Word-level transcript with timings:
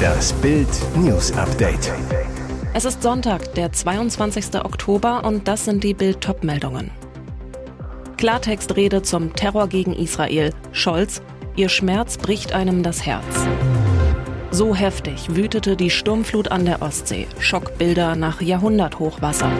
Das 0.00 0.32
Bild 0.34 0.68
News 0.96 1.32
Update. 1.32 1.92
Es 2.72 2.84
ist 2.84 3.02
Sonntag, 3.02 3.54
der 3.54 3.72
22. 3.72 4.54
Oktober 4.64 5.24
und 5.24 5.48
das 5.48 5.64
sind 5.64 5.84
die 5.84 5.94
Bild 5.94 6.26
meldungen 6.42 6.90
Klartextrede 8.16 9.02
zum 9.02 9.34
Terror 9.34 9.68
gegen 9.68 9.94
Israel. 9.94 10.52
Scholz, 10.72 11.22
ihr 11.56 11.68
Schmerz 11.68 12.18
bricht 12.18 12.52
einem 12.52 12.82
das 12.82 13.06
Herz. 13.06 13.46
So 14.50 14.74
heftig 14.74 15.34
wütete 15.34 15.76
die 15.76 15.90
Sturmflut 15.90 16.50
an 16.50 16.64
der 16.64 16.82
Ostsee. 16.82 17.26
Schockbilder 17.38 18.16
nach 18.16 18.40
Jahrhunderthochwasser. 18.42 19.50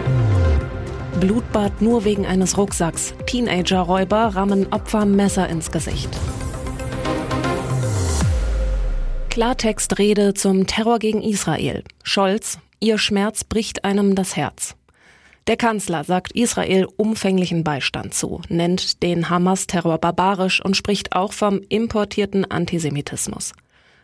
Blutbad 1.21 1.81
nur 1.81 2.05
wegen 2.05 2.27
eines 2.27 2.59
Rucksacks. 2.59 3.15
Teenager-Räuber 3.27 4.33
rammen 4.35 4.67
Opfer 4.73 5.07
Messer 5.07 5.49
ins 5.49 5.71
Gesicht. 5.71 6.11
Klartextrede 9.41 10.35
zum 10.35 10.67
Terror 10.67 10.99
gegen 10.99 11.23
Israel. 11.23 11.83
Scholz, 12.03 12.59
ihr 12.79 12.99
Schmerz 12.99 13.43
bricht 13.43 13.87
einem 13.87 14.15
das 14.15 14.37
Herz. 14.37 14.77
Der 15.47 15.57
Kanzler 15.57 16.05
sagt 16.05 16.33
Israel 16.33 16.87
umfänglichen 16.99 17.65
Beistand 17.65 18.13
zu, 18.13 18.43
nennt 18.51 19.03
den 19.03 19.31
Hamas-Terror 19.31 19.97
barbarisch 19.97 20.63
und 20.63 20.77
spricht 20.77 21.17
auch 21.17 21.33
vom 21.33 21.63
importierten 21.71 22.51
Antisemitismus. 22.51 23.55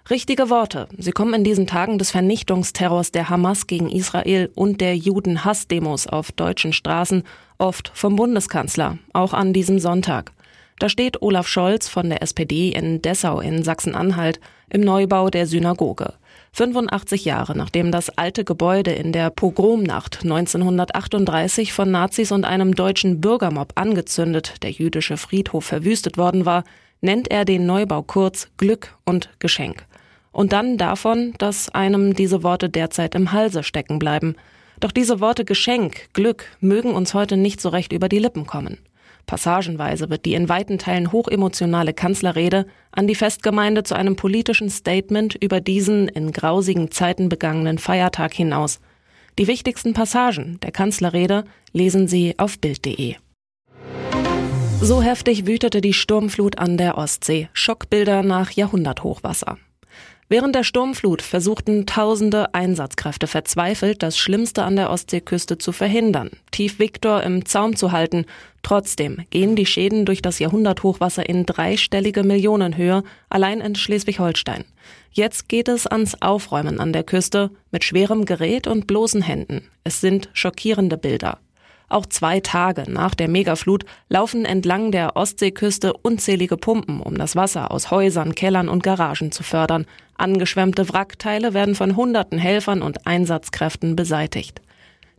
Richtige 0.09 0.49
Worte. 0.49 0.89
Sie 0.97 1.13
kommen 1.13 1.35
in 1.35 1.45
diesen 1.45 1.67
Tagen 1.67 1.99
des 1.99 2.13
Vernichtungsterrors 2.13 3.13
der 3.13 3.29
Hamas 3.29 3.67
gegen 3.67 3.91
Israel 3.91 4.51
und 4.55 4.81
der 4.81 4.97
Judenhassdemos 4.97 6.07
auf 6.07 6.33
deutschen 6.33 6.73
Straßen 6.73 7.25
oft 7.59 7.93
vom 7.93 8.17
Bundeskanzler, 8.17 8.97
auch 9.13 9.35
an 9.35 9.53
diesem 9.53 9.81
Sonntag. 9.81 10.33
Da 10.79 10.91
steht 10.91 11.23
Olaf 11.23 11.49
Scholz 11.49 11.89
von 11.89 12.11
der 12.11 12.23
SPD 12.23 12.69
in 12.69 13.01
Dessau 13.01 13.41
in 13.41 13.63
Sachsen-Anhalt 13.63 14.41
im 14.69 14.83
Neubau 14.83 15.31
der 15.31 15.47
Synagoge. 15.47 16.13
85 16.53 17.25
Jahre 17.25 17.57
nachdem 17.57 17.91
das 17.91 18.11
alte 18.11 18.45
Gebäude 18.45 18.91
in 18.93 19.13
der 19.13 19.31
Pogromnacht 19.31 20.23
1938 20.23 21.73
von 21.73 21.91
Nazis 21.91 22.31
und 22.31 22.45
einem 22.45 22.75
deutschen 22.75 23.23
Bürgermob 23.23 23.73
angezündet, 23.75 24.63
der 24.63 24.71
jüdische 24.71 25.17
Friedhof 25.17 25.65
verwüstet 25.65 26.19
worden 26.19 26.45
war, 26.45 26.65
nennt 27.01 27.31
er 27.31 27.47
den 27.47 27.65
Neubau 27.65 28.03
kurz 28.03 28.49
Glück 28.59 28.95
und 29.07 29.31
Geschenk. 29.39 29.87
Und 30.31 30.53
dann 30.53 30.77
davon, 30.77 31.33
dass 31.39 31.71
einem 31.71 32.15
diese 32.15 32.43
Worte 32.43 32.69
derzeit 32.69 33.15
im 33.15 33.33
Halse 33.33 33.63
stecken 33.63 33.99
bleiben. 33.99 34.37
Doch 34.81 34.93
diese 34.93 35.21
Worte 35.21 35.47
Geschenk, 35.47 36.13
Glück 36.13 36.45
mögen 36.61 36.93
uns 36.95 37.15
heute 37.15 37.39
nicht 37.39 37.63
so 37.63 37.71
recht 37.71 37.93
über 37.93 38.11
die 38.11 38.19
Lippen 38.19 38.47
kommen. 38.47 38.79
Passagenweise 39.27 40.09
wird 40.09 40.25
die 40.25 40.35
in 40.35 40.49
weiten 40.49 40.79
Teilen 40.79 41.13
hochemotionale 41.13 41.93
Kanzlerrede 41.93 42.67
an 42.93 43.07
die 43.07 43.15
Festgemeinde 43.15 43.83
zu 43.83 43.95
einem 43.95 44.17
politischen 44.17 44.71
Statement 44.71 45.35
über 45.35 45.61
diesen 45.61 46.09
in 46.09 46.33
grausigen 46.33 46.91
Zeiten 46.91 47.29
begangenen 47.29 47.79
Feiertag 47.79 48.33
hinaus. 48.35 48.81
Die 49.39 49.49
wichtigsten 49.49 49.93
Passagen 49.93 50.59
der 50.63 50.71
Kanzlerrede 50.71 51.45
lesen 51.73 52.09
Sie 52.09 52.35
auf 52.39 52.59
Bild.de. 52.59 53.17
So 54.81 55.03
heftig 55.03 55.47
wütete 55.47 55.81
die 55.81 55.93
Sturmflut 55.93 56.59
an 56.59 56.77
der 56.77 56.97
Ostsee. 56.97 57.49
Schockbilder 57.53 58.23
nach 58.23 58.53
Jahrhunderthochwasser. 58.53 59.59
Während 60.29 60.57
der 60.57 60.65
Sturmflut 60.65 61.23
versuchten 61.23 61.87
tausende 61.87 62.53
Einsatzkräfte 62.53 63.29
verzweifelt, 63.29 64.03
das 64.03 64.19
Schlimmste 64.19 64.65
an 64.65 64.75
der 64.75 64.91
Ostseeküste 64.91 65.57
zu 65.57 65.71
verhindern, 65.71 66.31
Tief 66.51 66.81
Viktor 66.81 67.23
im 67.23 67.45
Zaum 67.45 67.77
zu 67.77 67.93
halten. 67.93 68.27
Trotzdem 68.63 69.25
gehen 69.31 69.55
die 69.55 69.67
Schäden 69.67 70.05
durch 70.05 70.23
das 70.23 70.41
Jahrhunderthochwasser 70.41 71.29
in 71.29 71.47
dreistellige 71.47 72.25
Millionenhöhe, 72.25 73.05
allein 73.31 73.61
in 73.61 73.77
Schleswig-Holstein. 73.77 74.65
Jetzt 75.13 75.49
geht 75.49 75.69
es 75.69 75.87
ans 75.87 76.21
Aufräumen 76.21 76.81
an 76.81 76.93
der 76.93 77.05
Küste 77.05 77.53
mit 77.71 77.85
schwerem 77.85 78.25
Gerät 78.25 78.67
und 78.67 78.89
bloßen 78.89 79.23
Händen. 79.23 79.63
Es 79.85 80.01
sind 80.01 80.29
schockierende 80.33 80.99
Bilder. 80.99 81.39
Auch 81.89 82.07
zwei 82.07 82.41
Tage 82.41 82.91
nach 82.91 83.15
der 83.15 83.29
Megaflut 83.29 83.85
laufen 84.09 84.45
entlang 84.45 84.91
der 84.91 85.15
Ostseeküste 85.15 85.93
unzählige 85.93 86.57
Pumpen, 86.57 87.01
um 87.01 87.17
das 87.17 87.37
Wasser 87.37 87.71
aus 87.71 87.93
Häusern, 87.93 88.35
Kellern 88.35 88.69
und 88.69 88.83
Garagen 88.83 89.31
zu 89.31 89.45
fördern. 89.45 89.87
Angeschwemmte 90.19 90.89
Wrackteile 90.89 91.55
werden 91.55 91.77
von 91.77 91.95
hunderten 91.95 92.39
Helfern 92.39 92.83
und 92.83 93.07
Einsatzkräften 93.07 93.95
beseitigt. 93.95 94.61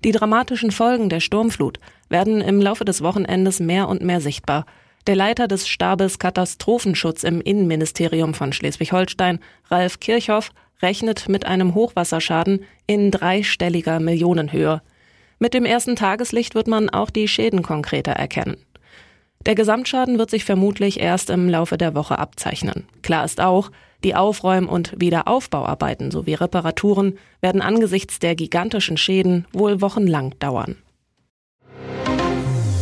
Die 0.03 0.11
dramatischen 0.11 0.71
Folgen 0.71 1.09
der 1.09 1.21
Sturmflut 1.21 1.79
werden 2.09 2.41
im 2.41 2.61
Laufe 2.61 2.85
des 2.85 3.01
Wochenendes 3.01 3.59
mehr 3.59 3.87
und 3.87 4.01
mehr 4.01 4.21
sichtbar. 4.21 4.65
Der 5.07 5.15
Leiter 5.15 5.47
des 5.47 5.69
Stabes 5.69 6.19
Katastrophenschutz 6.19 7.23
im 7.23 7.39
Innenministerium 7.39 8.33
von 8.33 8.51
Schleswig-Holstein, 8.51 9.39
Ralf 9.71 10.01
Kirchhoff, 10.01 10.51
rechnet 10.81 11.29
mit 11.29 11.45
einem 11.45 11.75
Hochwasserschaden 11.75 12.65
in 12.87 13.09
dreistelliger 13.09 14.01
Millionenhöhe. 14.01 14.81
Mit 15.39 15.53
dem 15.53 15.65
ersten 15.65 15.95
Tageslicht 15.95 16.55
wird 16.55 16.67
man 16.67 16.89
auch 16.89 17.09
die 17.09 17.27
Schäden 17.27 17.61
konkreter 17.61 18.13
erkennen. 18.13 18.57
Der 19.45 19.55
Gesamtschaden 19.55 20.17
wird 20.17 20.29
sich 20.29 20.43
vermutlich 20.43 20.99
erst 20.99 21.29
im 21.29 21.47
Laufe 21.47 21.77
der 21.77 21.95
Woche 21.95 22.19
abzeichnen. 22.19 22.85
Klar 23.03 23.23
ist 23.23 23.39
auch, 23.39 23.71
die 24.03 24.15
Aufräum- 24.15 24.69
und 24.69 24.93
Wiederaufbauarbeiten 24.97 26.11
sowie 26.11 26.33
Reparaturen 26.33 27.17
werden 27.41 27.61
angesichts 27.61 28.19
der 28.19 28.35
gigantischen 28.35 28.97
Schäden 28.97 29.45
wohl 29.53 29.81
wochenlang 29.81 30.37
dauern. 30.39 30.75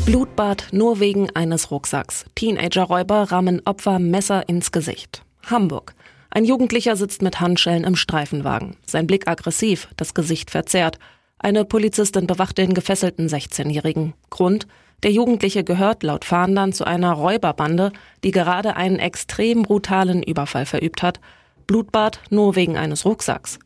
Blutbad 0.05 0.67
nur 0.71 0.99
wegen 0.99 1.29
eines 1.35 1.71
Rucksacks. 1.71 2.25
Teenager-Räuber 2.35 3.31
rammen 3.31 3.61
Opfer 3.65 3.99
Messer 3.99 4.47
ins 4.47 4.71
Gesicht. 4.71 5.23
Hamburg. 5.47 5.93
Ein 6.29 6.45
Jugendlicher 6.45 6.95
sitzt 6.95 7.21
mit 7.21 7.39
Handschellen 7.39 7.85
im 7.85 7.95
Streifenwagen. 7.95 8.75
Sein 8.85 9.07
Blick 9.07 9.27
aggressiv, 9.27 9.87
das 9.97 10.13
Gesicht 10.13 10.51
verzerrt. 10.51 10.99
Eine 11.37 11.65
Polizistin 11.65 12.27
bewacht 12.27 12.57
den 12.57 12.73
gefesselten 12.73 13.27
16-Jährigen. 13.27 14.13
Grund? 14.29 14.67
Der 15.03 15.11
Jugendliche 15.11 15.63
gehört 15.63 16.03
laut 16.03 16.25
Fahndern 16.25 16.73
zu 16.73 16.85
einer 16.85 17.11
Räuberbande, 17.11 17.91
die 18.23 18.31
gerade 18.31 18.75
einen 18.75 18.97
extrem 18.97 19.63
brutalen 19.63 20.23
Überfall 20.23 20.65
verübt 20.65 21.03
hat. 21.03 21.19
Blutbad 21.67 22.19
nur 22.29 22.55
wegen 22.55 22.77
eines 22.77 23.05
Rucksacks. 23.05 23.59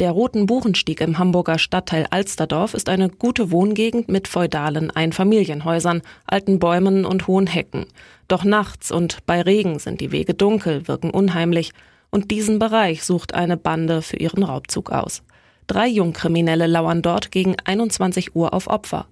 Der 0.00 0.10
Roten 0.10 0.46
Buchenstieg 0.46 1.00
im 1.00 1.18
Hamburger 1.18 1.58
Stadtteil 1.58 2.06
Alsterdorf 2.10 2.74
ist 2.74 2.88
eine 2.88 3.08
gute 3.08 3.50
Wohngegend 3.50 4.08
mit 4.08 4.26
feudalen 4.26 4.90
Einfamilienhäusern, 4.90 6.02
alten 6.26 6.58
Bäumen 6.58 7.04
und 7.04 7.28
hohen 7.28 7.46
Hecken. 7.46 7.86
Doch 8.26 8.44
nachts 8.44 8.90
und 8.90 9.24
bei 9.26 9.40
Regen 9.40 9.78
sind 9.78 10.00
die 10.00 10.10
Wege 10.10 10.34
dunkel, 10.34 10.88
wirken 10.88 11.10
unheimlich, 11.10 11.72
und 12.10 12.30
diesen 12.30 12.58
Bereich 12.58 13.04
sucht 13.04 13.34
eine 13.34 13.56
Bande 13.56 14.02
für 14.02 14.16
ihren 14.16 14.42
Raubzug 14.42 14.90
aus. 14.90 15.22
Drei 15.66 15.88
Jungkriminelle 15.88 16.66
lauern 16.66 17.00
dort 17.00 17.30
gegen 17.30 17.56
21 17.64 18.36
Uhr 18.36 18.52
auf 18.52 18.66
Opfer. 18.66 19.06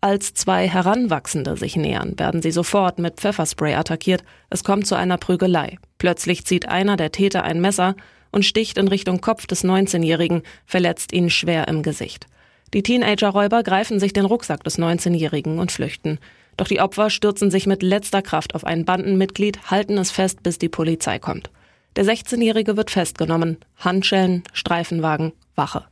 Als 0.00 0.32
zwei 0.32 0.68
Heranwachsende 0.68 1.56
sich 1.56 1.76
nähern, 1.76 2.18
werden 2.18 2.40
sie 2.40 2.52
sofort 2.52 2.98
mit 2.98 3.16
Pfefferspray 3.16 3.74
attackiert. 3.74 4.22
Es 4.48 4.62
kommt 4.62 4.86
zu 4.86 4.94
einer 4.94 5.18
Prügelei. 5.18 5.76
Plötzlich 5.98 6.46
zieht 6.46 6.68
einer 6.68 6.96
der 6.96 7.10
Täter 7.10 7.42
ein 7.42 7.60
Messer 7.60 7.96
und 8.30 8.44
sticht 8.44 8.78
in 8.78 8.88
Richtung 8.88 9.20
Kopf 9.20 9.46
des 9.46 9.64
19-Jährigen, 9.64 10.42
verletzt 10.66 11.12
ihn 11.12 11.30
schwer 11.30 11.66
im 11.68 11.82
Gesicht. 11.82 12.26
Die 12.74 12.82
Teenager-Räuber 12.82 13.62
greifen 13.62 13.98
sich 13.98 14.12
den 14.12 14.24
Rucksack 14.24 14.62
des 14.62 14.78
19-Jährigen 14.78 15.58
und 15.58 15.72
flüchten. 15.72 16.18
Doch 16.56 16.68
die 16.68 16.80
Opfer 16.80 17.10
stürzen 17.10 17.50
sich 17.50 17.66
mit 17.66 17.82
letzter 17.82 18.22
Kraft 18.22 18.54
auf 18.54 18.64
ein 18.64 18.84
Bandenmitglied, 18.84 19.70
halten 19.70 19.98
es 19.98 20.10
fest, 20.10 20.42
bis 20.42 20.58
die 20.58 20.68
Polizei 20.68 21.18
kommt. 21.18 21.50
Der 21.96 22.04
16-Jährige 22.04 22.76
wird 22.76 22.90
festgenommen. 22.90 23.56
Handschellen, 23.78 24.44
Streifenwagen, 24.52 25.32
Wache. 25.56 25.86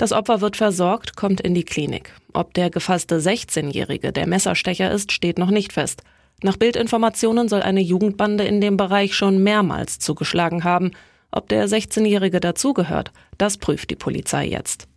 Das 0.00 0.12
Opfer 0.12 0.40
wird 0.40 0.56
versorgt, 0.56 1.14
kommt 1.14 1.42
in 1.42 1.52
die 1.52 1.62
Klinik. 1.62 2.14
Ob 2.32 2.54
der 2.54 2.70
gefasste 2.70 3.18
16-Jährige 3.18 4.12
der 4.12 4.26
Messerstecher 4.26 4.90
ist, 4.90 5.12
steht 5.12 5.38
noch 5.38 5.50
nicht 5.50 5.74
fest. 5.74 6.04
Nach 6.42 6.56
Bildinformationen 6.56 7.50
soll 7.50 7.60
eine 7.60 7.82
Jugendbande 7.82 8.44
in 8.44 8.62
dem 8.62 8.78
Bereich 8.78 9.14
schon 9.14 9.42
mehrmals 9.42 9.98
zugeschlagen 9.98 10.64
haben. 10.64 10.92
Ob 11.30 11.50
der 11.50 11.68
16-Jährige 11.68 12.40
dazugehört, 12.40 13.12
das 13.36 13.58
prüft 13.58 13.90
die 13.90 13.96
Polizei 13.96 14.46
jetzt. 14.46 14.88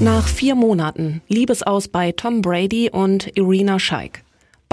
Nach 0.00 0.26
vier 0.26 0.56
Monaten 0.56 1.22
Liebesaus 1.28 1.86
bei 1.86 2.10
Tom 2.10 2.42
Brady 2.42 2.90
und 2.90 3.36
Irina 3.36 3.78
Shayk. 3.78 4.23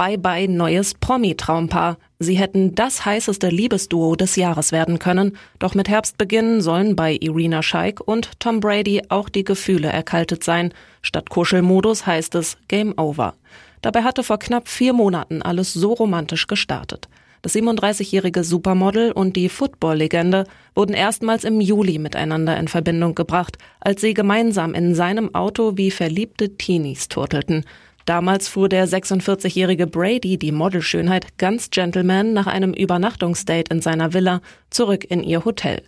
Bye 0.04 0.18
bye 0.18 0.48
neues 0.48 0.94
Promi-Traumpaar. 0.94 1.96
Sie 2.18 2.34
hätten 2.34 2.74
das 2.74 3.04
heißeste 3.04 3.50
Liebesduo 3.50 4.16
des 4.16 4.34
Jahres 4.34 4.72
werden 4.72 4.98
können, 4.98 5.36
doch 5.60 5.76
mit 5.76 5.88
Herbstbeginn 5.88 6.60
sollen 6.60 6.96
bei 6.96 7.16
Irina 7.20 7.62
Shayk 7.62 8.00
und 8.00 8.40
Tom 8.40 8.58
Brady 8.58 9.02
auch 9.10 9.28
die 9.28 9.44
Gefühle 9.44 9.86
erkaltet 9.90 10.42
sein. 10.42 10.74
Statt 11.02 11.30
Kuschelmodus 11.30 12.04
heißt 12.04 12.34
es 12.34 12.56
Game 12.66 12.98
Over. 12.98 13.34
Dabei 13.80 14.02
hatte 14.02 14.24
vor 14.24 14.40
knapp 14.40 14.66
vier 14.66 14.92
Monaten 14.92 15.40
alles 15.40 15.72
so 15.72 15.92
romantisch 15.92 16.48
gestartet. 16.48 17.08
Das 17.42 17.54
37-jährige 17.56 18.44
Supermodel 18.44 19.10
und 19.10 19.34
die 19.34 19.48
Football-Legende 19.48 20.46
wurden 20.76 20.94
erstmals 20.94 21.42
im 21.42 21.60
Juli 21.60 21.98
miteinander 21.98 22.56
in 22.56 22.68
Verbindung 22.68 23.16
gebracht, 23.16 23.58
als 23.80 24.00
sie 24.00 24.14
gemeinsam 24.14 24.74
in 24.74 24.94
seinem 24.94 25.34
Auto 25.34 25.76
wie 25.76 25.90
verliebte 25.90 26.56
Teenies 26.56 27.08
turtelten. 27.08 27.64
Damals 28.04 28.48
fuhr 28.48 28.68
der 28.68 28.88
46-jährige 28.88 29.86
Brady, 29.86 30.38
die 30.38 30.52
Modelschönheit, 30.52 31.38
ganz 31.38 31.70
Gentleman 31.70 32.32
nach 32.32 32.46
einem 32.46 32.74
Übernachtungsdate 32.74 33.72
in 33.72 33.80
seiner 33.80 34.12
Villa 34.12 34.40
zurück 34.70 35.04
in 35.08 35.22
ihr 35.22 35.44
Hotel. 35.44 35.82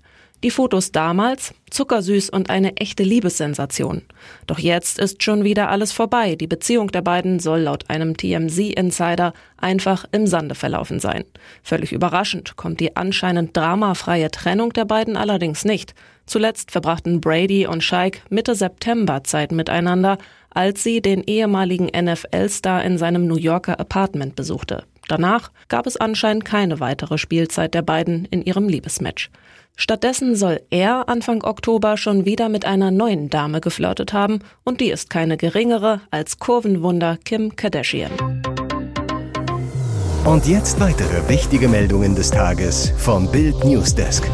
Die 0.45 0.51
Fotos 0.51 0.93
damals 0.93 1.55
zuckersüß 1.71 2.29
und 2.29 2.51
eine 2.51 2.77
echte 2.77 3.03
Liebessensation. 3.03 4.03
Doch 4.47 4.59
jetzt 4.59 4.99
ist 4.99 5.23
schon 5.23 5.43
wieder 5.43 5.71
alles 5.71 5.93
vorbei. 5.93 6.37
Die 6.37 6.47
Beziehung 6.47 6.89
der 6.89 7.01
beiden 7.01 7.41
soll 7.41 7.61
laut 7.61 7.89
einem 7.89 8.15
TMZ-Insider 8.15 9.33
einfach 9.57 10.05
im 10.13 10.27
Sande 10.27 10.55
verlaufen 10.55 11.01
sein. 11.01 11.25
Völlig 11.63 11.93
überraschend 11.93 12.57
kommt 12.57 12.81
die 12.81 12.95
anscheinend 12.95 13.57
dramafreie 13.57 14.31
Trennung 14.31 14.75
der 14.75 14.85
beiden 14.85 15.17
allerdings 15.17 15.65
nicht. 15.65 15.95
Zuletzt 16.27 16.71
verbrachten 16.71 17.23
Brady 17.23 17.67
und 17.67 17.83
Scheik 17.83 18.21
Mitte 18.29 18.55
September 18.55 19.25
Zeit 19.25 19.51
miteinander, 19.51 20.19
als 20.55 20.83
sie 20.83 21.03
den 21.03 21.23
ehemaligen 21.25 21.87
NFL-Star 21.87 22.83
in 22.85 22.97
seinem 22.97 23.27
New 23.27 23.37
Yorker 23.37 23.79
Apartment 23.79 24.37
besuchte. 24.37 24.85
Danach 25.09 25.51
gab 25.69 25.87
es 25.87 25.97
anscheinend 25.97 26.45
keine 26.45 26.81
weitere 26.81 27.19
Spielzeit 27.19 27.75
der 27.75 27.83
beiden 27.83 28.25
in 28.27 28.43
ihrem 28.43 28.69
Liebesmatch. 28.69 29.31
Stattdessen 29.77 30.37
soll 30.37 30.61
er 30.71 31.09
Anfang 31.09 31.43
Oktober 31.43 31.97
schon 31.97 32.25
wieder 32.25 32.49
mit 32.49 32.65
einer 32.65 32.91
neuen 32.91 33.29
Dame 33.29 33.61
geflirtet 33.61 34.13
haben 34.13 34.39
und 34.63 34.81
die 34.81 34.91
ist 34.91 35.11
keine 35.11 35.37
geringere 35.37 36.01
als 36.11 36.39
Kurvenwunder 36.39 37.19
Kim 37.25 37.57
Kardashian. 37.57 38.13
Und 40.25 40.47
jetzt 40.47 40.81
weitere 40.81 41.29
wichtige 41.29 41.69
Meldungen 41.69 42.15
des 42.15 42.31
Tages 42.31 42.93
vom 42.97 43.31
Bild 43.31 43.63
Newsdesk. 43.65 44.25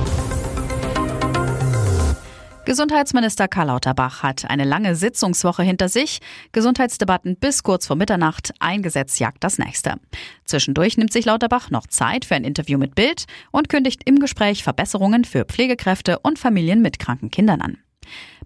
Gesundheitsminister 2.71 3.49
Karl 3.49 3.67
Lauterbach 3.67 4.23
hat 4.23 4.49
eine 4.49 4.63
lange 4.63 4.95
Sitzungswoche 4.95 5.65
hinter 5.65 5.89
sich. 5.89 6.21
Gesundheitsdebatten 6.53 7.35
bis 7.35 7.65
kurz 7.65 7.89
vor 7.89 7.97
Mitternacht. 7.97 8.53
Ein 8.61 8.81
Gesetz 8.83 9.19
jagt 9.19 9.43
das 9.43 9.59
nächste. 9.59 9.95
Zwischendurch 10.45 10.97
nimmt 10.97 11.13
sich 11.13 11.25
Lauterbach 11.25 11.71
noch 11.71 11.89
Zeit 11.89 12.25
für 12.25 12.37
ein 12.37 12.45
Interview 12.45 12.79
mit 12.79 12.95
Bild 12.95 13.25
und 13.51 13.69
kündigt 13.69 14.03
im 14.05 14.21
Gespräch 14.21 14.63
Verbesserungen 14.63 15.25
für 15.25 15.45
Pflegekräfte 15.47 16.21
und 16.21 16.39
Familien 16.39 16.81
mit 16.81 17.01
kranken 17.01 17.33
Kindern 17.33 17.61
an. 17.61 17.79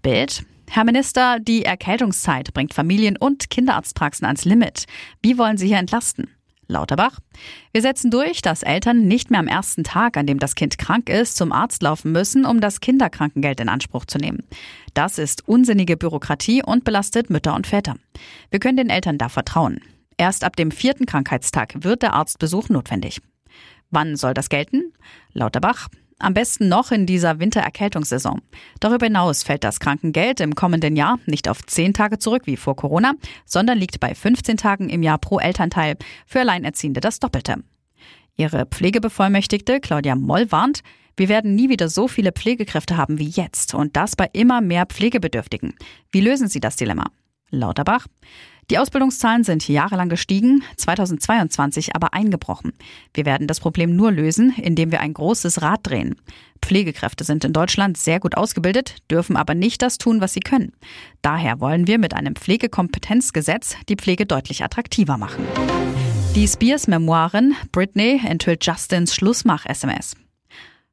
Bild. 0.01 0.47
Herr 0.71 0.85
Minister, 0.85 1.39
die 1.39 1.67
Erkältungszeit 1.67 2.55
bringt 2.55 2.73
Familien 2.73 3.19
und 3.19 3.51
Kinderarztpraxen 3.51 4.25
ans 4.25 4.47
Limit. 4.47 4.87
Wie 5.21 5.37
wollen 5.37 5.59
Sie 5.59 5.67
hier 5.67 5.77
entlasten? 5.77 6.34
Lauterbach. 6.67 7.19
Wir 7.73 7.83
setzen 7.83 8.11
durch, 8.11 8.43
dass 8.43 8.63
Eltern 8.63 9.07
nicht 9.07 9.31
mehr 9.31 9.41
am 9.41 9.47
ersten 9.47 9.85
Tag, 9.85 10.17
an 10.17 10.27
dem 10.27 10.39
das 10.39 10.55
Kind 10.55 10.79
krank 10.79 11.09
ist, 11.09 11.37
zum 11.37 11.53
Arzt 11.53 11.83
laufen 11.83 12.13
müssen, 12.13 12.45
um 12.45 12.61
das 12.61 12.81
Kinderkrankengeld 12.81 13.61
in 13.61 13.69
Anspruch 13.69 14.05
zu 14.05 14.19
nehmen. 14.19 14.45
Das 14.95 15.19
ist 15.19 15.49
unsinnige 15.49 15.97
Bürokratie 15.97 16.63
und 16.63 16.85
belastet 16.85 17.31
Mütter 17.31 17.55
und 17.55 17.67
Väter. 17.67 17.97
Wir 18.51 18.61
können 18.61 18.77
den 18.77 18.91
Eltern 18.91 19.19
da 19.19 19.29
vertrauen. 19.29 19.81
Erst 20.17 20.45
ab 20.45 20.57
dem 20.57 20.71
vierten 20.71 21.07
Krankheitstag 21.07 21.75
wird 21.83 22.03
der 22.03 22.15
Arztbesuch 22.15 22.69
notwendig. 22.69 23.21
Wann 23.91 24.17
soll 24.17 24.35
das 24.35 24.49
gelten? 24.49 24.93
Lauterbach. 25.33 25.89
Am 26.19 26.35
besten 26.35 26.69
noch 26.69 26.93
in 26.93 27.07
dieser 27.07 27.41
Wintererkältungssaison. 27.41 28.41
Darüber 28.81 29.07
hinaus 29.07 29.43
fällt 29.43 29.65
das 29.65 29.81
Krankengeld 29.81 30.41
im 30.41 30.55
kommenden 30.55 30.97
Jahr 30.97 31.19
nicht 31.27 31.49
auf 31.49 31.65
10 31.65 31.93
Tage 31.93 32.19
zurück 32.19 32.43
wie 32.47 32.57
vor 32.57 32.77
Corona, 32.77 33.15
sondern 33.45 33.79
liegt 33.79 34.01
bei 34.01 34.15
15 34.15 34.57
Tagen 34.57 34.89
im 34.89 35.03
Jahr 35.03 35.19
pro 35.19 35.39
Elternteil, 35.39 35.97
für 36.27 36.41
Alleinerziehende 36.41 37.01
das 37.01 37.19
Doppelte. 37.19 37.57
Ihre 38.37 38.67
Pflegebevollmächtigte 38.67 39.81
Claudia 39.81 40.17
Moll 40.17 40.51
warnt, 40.51 40.83
wir 41.17 41.29
werden 41.29 41.55
nie 41.55 41.69
wieder 41.69 41.89
so 41.89 42.09
viele 42.09 42.33
Pflegekräfte 42.33 42.97
haben 42.97 43.19
wie 43.19 43.29
jetzt 43.29 43.75
und 43.75 43.97
das 43.97 44.17
bei 44.17 44.29
immer 44.33 44.61
mehr 44.61 44.87
Pflegebedürftigen. 44.87 45.75
Wie 46.11 46.21
lösen 46.21 46.49
Sie 46.49 46.61
das 46.61 46.77
Dilemma? 46.77 47.07
Lauterbach. 47.51 48.07
Die 48.71 48.79
Ausbildungszahlen 48.79 49.45
sind 49.45 49.69
jahrelang 49.69 50.09
gestiegen, 50.09 50.63
2022 50.77 51.95
aber 51.95 52.15
eingebrochen. 52.15 52.73
Wir 53.13 53.27
werden 53.27 53.47
das 53.47 53.61
Problem 53.61 53.95
nur 53.95 54.11
lösen, 54.11 54.55
indem 54.57 54.91
wir 54.91 55.01
ein 55.01 55.13
großes 55.13 55.61
Rad 55.61 55.81
drehen. 55.83 56.17
Pflegekräfte 56.63 57.25
sind 57.25 57.45
in 57.45 57.53
Deutschland 57.53 57.99
sehr 57.99 58.21
gut 58.21 58.37
ausgebildet, 58.37 58.97
dürfen 59.11 59.37
aber 59.37 59.55
nicht 59.55 59.83
das 59.83 59.99
tun, 59.99 60.23
was 60.23 60.33
sie 60.33 60.41
können. 60.41 60.73
Daher 61.21 61.61
wollen 61.61 61.87
wir 61.87 61.99
mit 61.99 62.15
einem 62.15 62.37
Pflegekompetenzgesetz 62.37 63.77
die 63.89 63.97
Pflege 63.97 64.25
deutlich 64.25 64.65
attraktiver 64.65 65.19
machen. 65.19 65.45
Die 66.35 66.49
Spears-Memoiren 66.49 67.55
Britney 67.71 68.21
enthüllt 68.25 68.65
Justins 68.65 69.15
Schlussmach-SMS. 69.15 70.17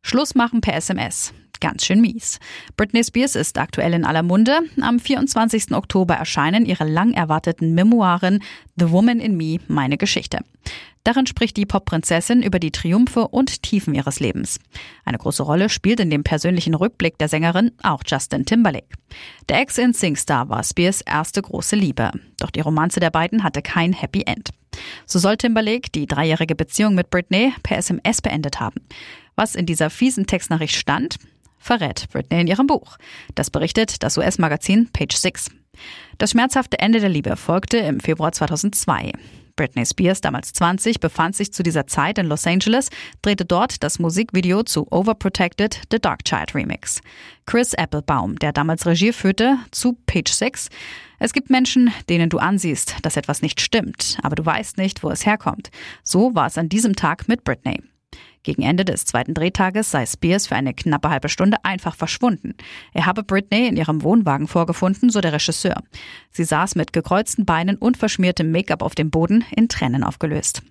Schlussmachen 0.03 0.62
per 0.62 0.75
SMS. 0.75 1.33
Ganz 1.62 1.86
schön 1.86 2.01
mies. 2.01 2.39
Britney 2.75 3.03
Spears 3.03 3.36
ist 3.36 3.59
aktuell 3.59 3.94
in 3.94 4.03
aller 4.03 4.24
Munde. 4.24 4.62
Am 4.81 5.00
24. 5.00 5.74
Oktober 5.74 6.15
erscheinen 6.15 6.65
ihre 6.65 6.86
lang 6.86 7.13
erwarteten 7.13 7.75
Memoiren 7.75 8.44
The 8.77 8.89
Woman 8.89 9.19
in 9.19 9.38
Me, 9.38 9.59
meine 9.68 9.98
Geschichte. 9.98 10.39
Darin 11.03 11.25
spricht 11.25 11.57
die 11.57 11.65
Popprinzessin 11.65 12.44
über 12.44 12.59
die 12.59 12.71
Triumphe 12.71 13.27
und 13.27 13.63
Tiefen 13.63 13.94
ihres 13.94 14.19
Lebens. 14.19 14.59
Eine 15.06 15.18
große 15.18 15.44
Rolle 15.44 15.69
spielt 15.69 16.00
in 16.00 16.09
dem 16.09 16.24
persönlichen 16.24 16.75
Rückblick 16.75 17.18
der 17.18 17.27
Sängerin 17.27 17.71
auch 17.81 18.03
Justin 18.06 18.45
Timberlake. 18.45 18.89
Der 19.50 19.59
Ex-In-Sync-Star 19.62 20.50
war 20.50 20.63
Spears 20.63 21.01
erste 21.01 21.42
große 21.42 21.75
Liebe. 21.75 22.12
Doch 22.38 22.51
die 22.51 22.62
Romanze 22.62 23.00
der 23.00 23.09
beiden 23.09 23.44
hatte 23.44 23.62
kein 23.62 23.94
Happy 23.94 24.24
End. 24.25 24.50
So 25.06 25.20
soll 25.20 25.38
Timberlake 25.38 25.90
die 25.94 26.08
dreijährige 26.08 26.56
Beziehung 26.56 26.96
mit 26.96 27.10
Britney 27.10 27.54
per 27.64 27.78
SMS 27.78 28.22
beendet 28.22 28.60
haben. 28.60 28.82
Was 29.36 29.56
in 29.56 29.66
dieser 29.66 29.90
fiesen 29.90 30.28
Textnachricht 30.28 30.76
stand, 30.76 31.18
verrät 31.58 32.08
Britney 32.12 32.42
in 32.42 32.48
ihrem 32.48 32.68
Buch. 32.68 32.98
Das 33.36 33.50
berichtet 33.50 34.04
das 34.04 34.18
US-Magazin 34.18 34.90
Page 34.92 35.16
Six. 35.16 35.50
Das 36.18 36.32
schmerzhafte 36.32 36.80
Ende 36.80 37.00
der 37.00 37.10
Liebe 37.10 37.36
folgte 37.36 37.78
im 37.78 38.00
Februar 38.00 38.32
2002. 38.32 39.14
Britney 39.56 39.86
Spears, 39.86 40.21
damals 40.21 40.53
20, 40.53 41.00
befand 41.00 41.36
sich 41.36 41.53
zu 41.53 41.63
dieser 41.63 41.88
Zeit 41.88 42.18
in 42.18 42.27
Los 42.27 42.48
Angeles, 42.48 42.89
drehte 43.21 43.45
dort 43.45 43.83
das 43.83 44.00
Musikvideo 44.00 44.63
zu 44.63 44.88
Overprotected 44.92 45.81
The 45.92 46.00
Dark 46.00 46.25
Child 46.25 46.56
Remix. 46.56 47.01
Chris 47.45 47.74
Applebaum, 47.74 48.38
der 48.39 48.53
damals 48.53 48.86
Regie 48.86 49.13
führte, 49.13 49.57
zu 49.71 49.98
Page 50.06 50.31
6. 50.31 50.69
Es 51.19 51.33
gibt 51.33 51.50
Menschen, 51.50 51.92
denen 52.09 52.30
du 52.30 52.39
ansiehst, 52.39 52.95
dass 53.03 53.18
etwas 53.18 53.42
nicht 53.42 53.62
stimmt, 53.62 54.18
aber 54.24 54.36
du 54.36 54.45
weißt 54.45 54.77
nicht, 54.77 55.03
wo 55.03 55.09
es 55.09 55.25
herkommt. 55.25 55.69
So 56.03 56.33
war 56.33 56.48
es 56.48 56.57
an 56.57 56.69
diesem 56.69 56.95
Tag 56.95 57.27
mit 57.27 57.44
Britney. 57.44 57.81
Gegen 58.44 58.64
Ende 58.64 58.86
des 58.86 59.06
zweiten 59.06 59.34
Drehtages 59.34 59.92
sei 59.92 60.06
Spears 60.06 60.48
für 60.48 60.56
eine 60.56 60.74
knappe 60.74 61.10
halbe 61.10 61.30
Stunde 61.30 61.58
einfach 61.64 61.96
verschwunden. 61.96 62.56
Er 62.94 63.06
habe 63.06 63.24
Britney 63.24 63.68
in 63.68 63.78
ihrem 63.78 64.02
Wohnwagen 64.02 64.48
vorgefunden, 64.48 65.10
so 65.10 65.22
der 65.22 65.34
Regisseur. 65.34 65.82
Sie 66.32 66.44
saß 66.44 66.76
mit 66.76 66.92
gekreuzten 66.94 67.46
Beinen 67.46 67.78
und 67.78 67.98
verschmiertem 67.98 68.52
Make-up 68.52 68.82
auf 68.82 68.96
dem 68.96 69.12
Boden, 69.12 69.46
in 69.56 69.70
Tränen 69.70 70.04
aufgelöst. 70.04 70.64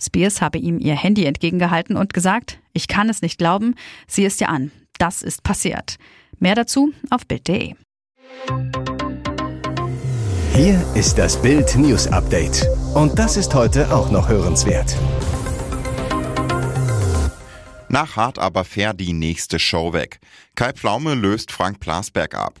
Spears 0.00 0.40
habe 0.40 0.58
ihm 0.58 0.78
ihr 0.78 0.94
Handy 0.94 1.24
entgegengehalten 1.24 1.96
und 1.96 2.14
gesagt, 2.14 2.58
ich 2.72 2.88
kann 2.88 3.08
es 3.08 3.22
nicht 3.22 3.38
glauben, 3.38 3.74
sieh 4.06 4.24
es 4.24 4.36
dir 4.36 4.48
an, 4.48 4.70
das 4.98 5.22
ist 5.22 5.42
passiert. 5.42 5.96
Mehr 6.38 6.54
dazu 6.54 6.92
auf 7.10 7.26
Bild.de. 7.26 7.74
Hier 10.54 10.84
ist 10.94 11.18
das 11.18 11.40
Bild 11.40 11.76
News 11.76 12.08
Update. 12.08 12.66
Und 12.94 13.18
das 13.18 13.36
ist 13.36 13.54
heute 13.54 13.94
auch 13.94 14.10
noch 14.10 14.28
hörenswert. 14.28 14.96
Nach 17.90 18.16
Hart 18.16 18.38
aber 18.38 18.64
fair 18.64 18.92
die 18.92 19.12
nächste 19.12 19.58
Show 19.58 19.92
weg. 19.92 20.20
Kai 20.54 20.72
Pflaume 20.72 21.14
löst 21.14 21.52
Frank 21.52 21.80
Plasberg 21.80 22.34
ab. 22.34 22.60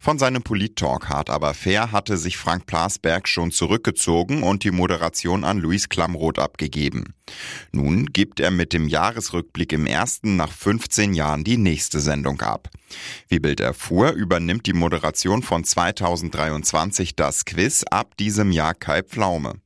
Von 0.00 0.18
seinem 0.18 0.42
Polit-Talk 0.42 1.08
Hart 1.08 1.30
aber 1.30 1.54
fair 1.54 1.92
hatte 1.92 2.16
sich 2.16 2.36
Frank 2.36 2.66
Plasberg 2.66 3.28
schon 3.28 3.50
zurückgezogen 3.50 4.42
und 4.42 4.64
die 4.64 4.70
Moderation 4.70 5.44
an 5.44 5.58
Luis 5.58 5.88
Klamroth 5.88 6.38
abgegeben. 6.38 7.14
Nun 7.70 8.06
gibt 8.06 8.40
er 8.40 8.50
mit 8.50 8.72
dem 8.72 8.88
Jahresrückblick 8.88 9.72
im 9.72 9.86
ersten 9.86 10.36
nach 10.36 10.52
15 10.52 11.14
Jahren 11.14 11.44
die 11.44 11.56
nächste 11.56 12.00
Sendung 12.00 12.40
ab. 12.40 12.68
Wie 13.28 13.38
Bild 13.38 13.60
erfuhr, 13.60 14.12
übernimmt 14.12 14.66
die 14.66 14.72
Moderation 14.72 15.42
von 15.42 15.64
2023 15.64 17.14
das 17.14 17.44
Quiz 17.44 17.84
ab 17.90 18.16
diesem 18.16 18.50
Jahr 18.52 18.74
Kai 18.74 19.02
Pflaume. 19.02 19.61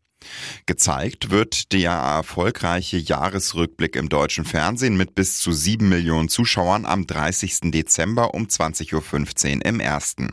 Gezeigt 0.67 1.31
wird 1.31 1.73
der 1.73 1.93
erfolgreiche 1.93 2.97
Jahresrückblick 2.97 3.97
im 3.97 4.09
deutschen 4.09 4.45
Fernsehen 4.45 4.97
mit 4.97 5.15
bis 5.15 5.39
zu 5.39 5.53
sieben 5.53 5.89
Millionen 5.89 6.29
Zuschauern 6.29 6.87
am 6.87 7.07
30. 7.07 7.73
Dezember 7.73 8.35
um 8.35 8.47
20.15 8.47 9.57
Uhr 9.57 9.65
im 9.65 9.81
ersten. 9.81 10.31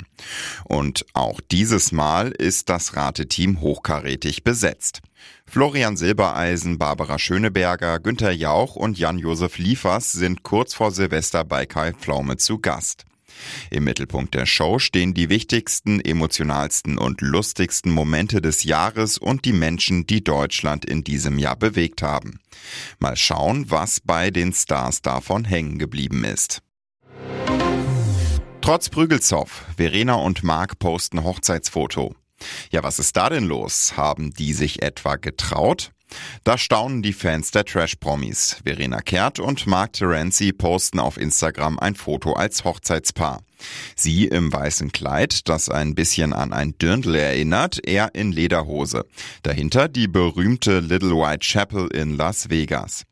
Und 0.66 1.06
auch 1.14 1.40
dieses 1.52 1.92
Mal 1.92 2.32
ist 2.32 2.70
das 2.70 2.96
Rateteam 2.96 3.62
hochkarätig 3.62 4.44
besetzt. 4.44 5.02
Florian 5.46 5.98
Silbereisen, 5.98 6.78
Barbara 6.78 7.20
Schöneberger, 7.20 8.00
Günther 8.00 8.32
Jauch 8.32 8.76
und 8.76 8.98
Jan-Josef 8.98 9.58
Liefers 9.58 10.12
sind 10.12 10.44
kurz 10.44 10.74
vor 10.74 10.92
Silvester 10.92 11.44
bei 11.44 11.66
Kai 11.66 11.94
Pflaume 11.94 12.38
zu 12.38 12.60
Gast. 12.60 13.06
Im 13.70 13.84
Mittelpunkt 13.84 14.34
der 14.34 14.46
Show 14.46 14.80
stehen 14.80 15.13
die 15.13 15.30
wichtigsten, 15.30 16.00
emotionalsten 16.00 16.98
und 16.98 17.22
lustigsten 17.22 17.92
Momente 17.92 18.42
des 18.42 18.63
Jahres 18.63 19.18
und 19.18 19.46
die 19.46 19.54
Menschen, 19.54 20.06
die 20.08 20.24
Deutschland 20.24 20.86
in 20.86 21.04
diesem 21.04 21.40
Jahr 21.40 21.56
bewegt 21.56 22.02
haben. 22.02 22.40
Mal 23.00 23.16
schauen, 23.16 23.70
was 23.70 24.00
bei 24.00 24.32
den 24.32 24.54
Stars 24.54 25.02
davon 25.02 25.46
hängen 25.46 25.80
geblieben 25.80 26.24
ist. 26.24 26.62
Trotz 28.62 28.88
Prügelzoff, 28.90 29.66
Verena 29.75 30.16
und 30.16 30.44
Marc 30.44 30.80
posten 30.80 31.24
Hochzeitsfoto. 31.24 32.16
Ja, 32.72 32.84
was 32.84 33.00
ist 33.00 33.16
da 33.18 33.30
denn 33.30 33.46
los? 33.46 33.94
Haben 33.98 34.34
die 34.34 34.54
sich 34.54 34.82
etwa 34.82 35.16
getraut? 35.16 35.92
Da 36.44 36.58
staunen 36.58 37.02
die 37.02 37.14
Fans 37.14 37.52
der 37.52 37.66
Trash-Promis. 37.66 38.58
Verena 38.64 39.02
Kehrt 39.02 39.40
und 39.40 39.66
Mark 39.68 39.94
Terenzi 39.94 40.52
posten 40.52 41.00
auf 41.00 41.18
Instagram 41.18 41.80
ein 41.80 41.96
Foto 41.96 42.34
als 42.34 42.64
Hochzeitspaar. 42.64 43.42
Sie 43.96 44.26
im 44.26 44.52
weißen 44.52 44.92
Kleid, 44.92 45.48
das 45.48 45.70
ein 45.70 45.96
bisschen 45.96 46.34
an 46.34 46.54
ein 46.54 46.78
Dirndl 46.78 47.16
erinnert, 47.16 47.80
er 47.86 48.14
in 48.14 48.32
Lederhose. 48.32 49.06
Dahinter 49.42 49.88
die 49.88 50.08
berühmte 50.08 50.80
Little 50.80 51.16
White 51.16 51.46
Chapel 51.46 51.88
in 51.88 52.18
Las 52.18 52.50
Vegas. 52.50 53.04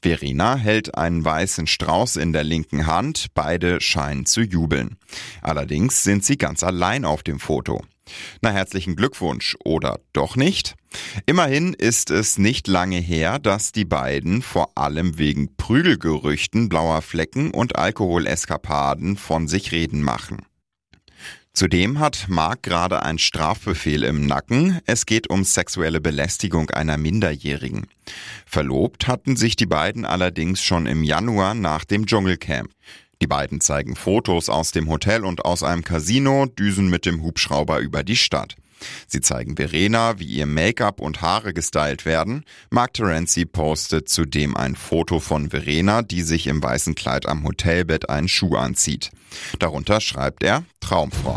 Verena 0.00 0.56
hält 0.56 0.96
einen 0.96 1.24
weißen 1.24 1.66
Strauß 1.66 2.16
in 2.16 2.32
der 2.32 2.44
linken 2.44 2.86
Hand, 2.86 3.26
beide 3.34 3.80
scheinen 3.80 4.26
zu 4.26 4.42
jubeln. 4.42 4.96
Allerdings 5.42 6.04
sind 6.04 6.24
sie 6.24 6.36
ganz 6.36 6.62
allein 6.62 7.04
auf 7.04 7.24
dem 7.24 7.40
Foto. 7.40 7.82
Na 8.40 8.50
herzlichen 8.50 8.96
Glückwunsch 8.96 9.56
oder 9.64 10.00
doch 10.12 10.36
nicht? 10.36 10.74
Immerhin 11.26 11.74
ist 11.74 12.10
es 12.10 12.38
nicht 12.38 12.68
lange 12.68 12.98
her, 12.98 13.38
dass 13.38 13.72
die 13.72 13.84
beiden 13.84 14.42
vor 14.42 14.76
allem 14.76 15.18
wegen 15.18 15.56
Prügelgerüchten, 15.56 16.68
blauer 16.68 17.02
Flecken 17.02 17.50
und 17.50 17.76
Alkoholeskapaden 17.76 19.16
von 19.16 19.48
sich 19.48 19.72
reden 19.72 20.02
machen. 20.02 20.46
Zudem 21.56 22.00
hat 22.00 22.26
Mark 22.28 22.62
gerade 22.62 23.02
einen 23.02 23.18
Strafbefehl 23.18 24.02
im 24.04 24.26
Nacken. 24.26 24.78
Es 24.84 25.06
geht 25.06 25.30
um 25.30 25.42
sexuelle 25.42 26.02
Belästigung 26.02 26.68
einer 26.68 26.98
Minderjährigen. 26.98 27.86
Verlobt 28.44 29.06
hatten 29.06 29.36
sich 29.36 29.56
die 29.56 29.64
beiden 29.64 30.04
allerdings 30.04 30.62
schon 30.62 30.84
im 30.84 31.02
Januar 31.02 31.54
nach 31.54 31.86
dem 31.86 32.04
Dschungelcamp. 32.04 32.68
Die 33.22 33.26
beiden 33.26 33.60
zeigen 33.60 33.96
Fotos 33.96 34.48
aus 34.48 34.72
dem 34.72 34.88
Hotel 34.88 35.24
und 35.24 35.44
aus 35.44 35.62
einem 35.62 35.84
Casino, 35.84 36.46
düsen 36.46 36.88
mit 36.88 37.06
dem 37.06 37.22
Hubschrauber 37.22 37.78
über 37.78 38.04
die 38.04 38.16
Stadt. 38.16 38.56
Sie 39.06 39.20
zeigen 39.22 39.56
Verena, 39.56 40.18
wie 40.18 40.26
ihr 40.26 40.46
Make-up 40.46 41.00
und 41.00 41.22
Haare 41.22 41.54
gestylt 41.54 42.04
werden. 42.04 42.44
Mark 42.70 42.92
Terenzi 42.92 43.46
postet 43.46 44.08
zudem 44.08 44.56
ein 44.56 44.76
Foto 44.76 45.18
von 45.18 45.50
Verena, 45.50 46.02
die 46.02 46.22
sich 46.22 46.46
im 46.46 46.62
weißen 46.62 46.94
Kleid 46.94 47.26
am 47.26 47.44
Hotelbett 47.44 48.10
einen 48.10 48.28
Schuh 48.28 48.56
anzieht. 48.56 49.10
Darunter 49.58 50.00
schreibt 50.00 50.42
er 50.42 50.64
Traumfrau. 50.80 51.36